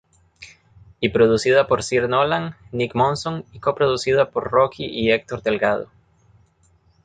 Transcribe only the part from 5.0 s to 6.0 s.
Hector Delgado.